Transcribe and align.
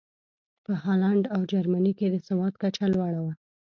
په 0.63 0.71
هالنډ 0.83 1.23
او 1.35 1.41
جرمني 1.51 1.93
کې 1.99 2.07
د 2.09 2.15
سواد 2.27 2.53
کچه 2.61 2.85
لوړه 2.93 3.21
وه. 3.25 3.33